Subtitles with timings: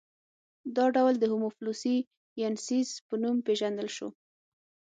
[0.75, 1.97] دا ډول د هومو فلورسي
[2.41, 4.09] ینسیس په نوم پېژندل شو.